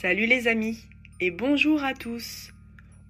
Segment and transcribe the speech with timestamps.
[0.00, 0.88] Salut les amis
[1.20, 2.52] et bonjour à tous.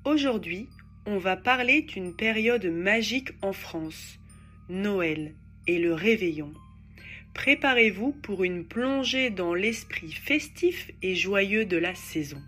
[0.04, 0.68] Aujourd'hui,
[1.06, 4.20] on va parler d'une période magique en France,
[4.68, 5.34] Noël
[5.66, 6.52] et le réveillon.
[7.32, 12.42] Préparez-vous pour une plongée dans l'esprit festif et joyeux de la saison.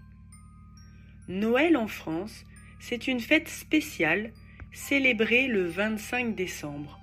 [1.29, 2.45] Noël en France,
[2.79, 4.33] c'est une fête spéciale
[4.71, 7.01] célébrée le 25 décembre.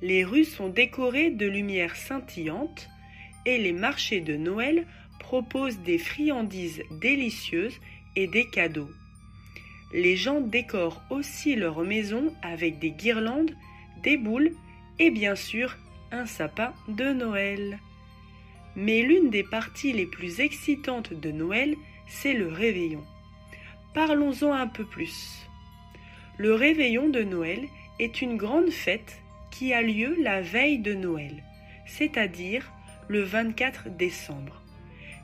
[0.00, 2.88] Les rues sont décorées de lumières scintillantes
[3.46, 4.86] et les marchés de Noël
[5.18, 7.78] proposent des friandises délicieuses
[8.16, 8.90] et des cadeaux.
[9.92, 13.54] Les gens décorent aussi leur maison avec des guirlandes,
[14.02, 14.52] des boules
[14.98, 15.76] et bien sûr
[16.10, 17.78] un sapin de Noël.
[18.76, 21.76] Mais l'une des parties les plus excitantes de Noël,
[22.06, 23.04] c'est le réveillon.
[23.94, 25.46] Parlons-en un peu plus.
[26.38, 27.60] Le réveillon de Noël
[27.98, 31.42] est une grande fête qui a lieu la veille de Noël,
[31.86, 32.72] c'est-à-dire
[33.08, 34.61] le 24 décembre.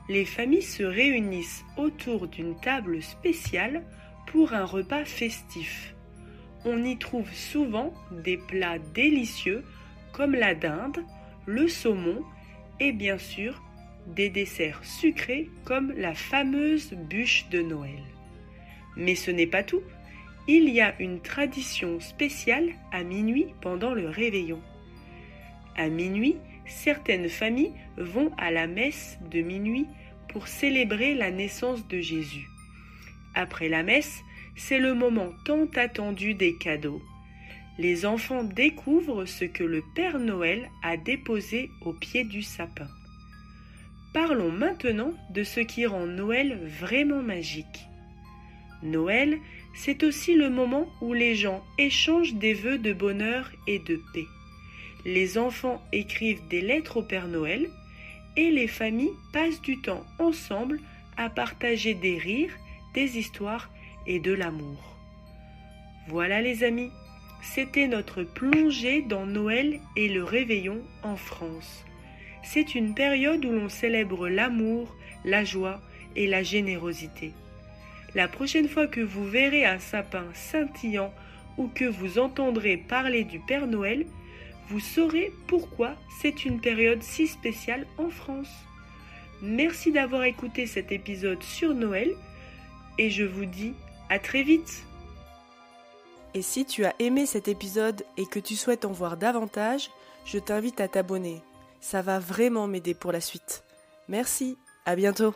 [0.09, 3.83] Les familles se réunissent autour d'une table spéciale
[4.25, 5.93] pour un repas festif.
[6.65, 9.63] On y trouve souvent des plats délicieux
[10.11, 11.05] comme la dinde,
[11.45, 12.23] le saumon
[12.79, 13.61] et bien sûr
[14.07, 18.03] des desserts sucrés comme la fameuse bûche de Noël.
[18.97, 19.83] Mais ce n'est pas tout.
[20.47, 24.59] Il y a une tradition spéciale à minuit pendant le réveillon.
[25.77, 26.37] À minuit,
[26.69, 29.87] certaines familles vont à la messe de minuit
[30.29, 32.47] pour célébrer la naissance de Jésus.
[33.35, 34.21] Après la messe,
[34.55, 37.01] c'est le moment tant attendu des cadeaux.
[37.77, 42.87] Les enfants découvrent ce que le Père Noël a déposé au pied du sapin.
[44.13, 47.85] Parlons maintenant de ce qui rend Noël vraiment magique.
[48.83, 49.37] Noël,
[49.75, 54.25] c'est aussi le moment où les gens échangent des vœux de bonheur et de paix.
[55.05, 57.69] Les enfants écrivent des lettres au Père Noël
[58.35, 60.79] et les familles passent du temps ensemble
[61.17, 62.53] à partager des rires,
[62.93, 63.69] des histoires
[64.07, 64.97] et de l'amour.
[66.07, 66.91] Voilà les amis,
[67.41, 71.85] c'était notre plongée dans Noël et le réveillon en France.
[72.43, 75.81] C'est une période où l'on célèbre l'amour, la joie
[76.15, 77.31] et la générosité.
[78.15, 81.13] La prochaine fois que vous verrez un sapin scintillant
[81.57, 84.05] ou que vous entendrez parler du Père Noël,
[84.69, 88.49] vous saurez pourquoi c'est une période si spéciale en France.
[89.41, 92.13] Merci d'avoir écouté cet épisode sur Noël
[92.97, 93.73] et je vous dis
[94.09, 94.83] à très vite.
[96.33, 99.89] Et si tu as aimé cet épisode et que tu souhaites en voir davantage,
[100.25, 101.41] je t'invite à t'abonner.
[101.81, 103.63] Ça va vraiment m'aider pour la suite.
[104.07, 105.33] Merci, à bientôt.